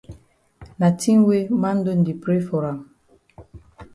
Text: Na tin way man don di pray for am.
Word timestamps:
Na 0.79 0.87
tin 1.01 1.19
way 1.27 1.43
man 1.61 1.77
don 1.85 1.99
di 2.05 2.13
pray 2.23 2.41
for 2.47 2.63
am. 2.71 2.79